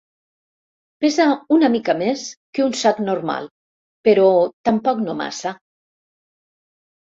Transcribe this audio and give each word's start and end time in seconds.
Pesa 1.03 1.25
una 1.57 1.69
mica 1.73 1.93
més 1.99 2.23
que 2.59 2.63
un 2.69 2.73
sac 2.79 3.01
normal, 3.09 3.51
però 4.09 4.25
tampoc 4.71 5.05
no 5.05 5.17
massa. 5.21 5.55